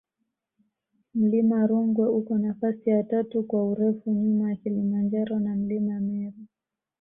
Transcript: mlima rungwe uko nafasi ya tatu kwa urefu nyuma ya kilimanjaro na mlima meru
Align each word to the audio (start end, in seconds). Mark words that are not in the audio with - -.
mlima 1.19 1.59
rungwe 1.69 2.05
uko 2.19 2.33
nafasi 2.37 2.89
ya 2.89 3.03
tatu 3.03 3.43
kwa 3.43 3.63
urefu 3.71 4.11
nyuma 4.11 4.49
ya 4.49 4.55
kilimanjaro 4.55 5.39
na 5.39 5.55
mlima 5.55 5.99
meru 5.99 6.39